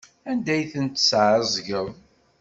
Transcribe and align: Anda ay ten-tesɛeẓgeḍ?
Anda 0.29 0.51
ay 0.55 0.63
ten-tesɛeẓgeḍ? 0.71 1.87